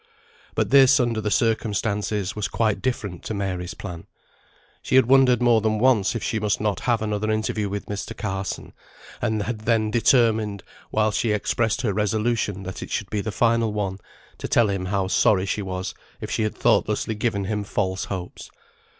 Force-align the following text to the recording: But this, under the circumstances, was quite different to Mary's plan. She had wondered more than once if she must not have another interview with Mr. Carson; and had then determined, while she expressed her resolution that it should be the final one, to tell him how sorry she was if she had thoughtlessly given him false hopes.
But 0.55 0.71
this, 0.71 0.99
under 0.99 1.21
the 1.21 1.29
circumstances, 1.29 2.35
was 2.35 2.47
quite 2.47 2.81
different 2.81 3.23
to 3.25 3.35
Mary's 3.35 3.75
plan. 3.75 4.07
She 4.81 4.95
had 4.95 5.05
wondered 5.05 5.43
more 5.43 5.61
than 5.61 5.77
once 5.77 6.15
if 6.15 6.23
she 6.23 6.39
must 6.39 6.59
not 6.59 6.79
have 6.89 7.03
another 7.03 7.29
interview 7.29 7.69
with 7.69 7.85
Mr. 7.85 8.17
Carson; 8.17 8.73
and 9.21 9.43
had 9.43 9.59
then 9.59 9.91
determined, 9.91 10.63
while 10.89 11.11
she 11.11 11.31
expressed 11.33 11.83
her 11.83 11.93
resolution 11.93 12.63
that 12.63 12.81
it 12.81 12.89
should 12.89 13.11
be 13.11 13.21
the 13.21 13.31
final 13.31 13.73
one, 13.73 13.99
to 14.39 14.47
tell 14.47 14.69
him 14.69 14.85
how 14.85 15.07
sorry 15.07 15.45
she 15.45 15.61
was 15.61 15.93
if 16.19 16.31
she 16.31 16.41
had 16.41 16.55
thoughtlessly 16.55 17.13
given 17.13 17.45
him 17.45 17.63
false 17.63 18.05
hopes. 18.05 18.49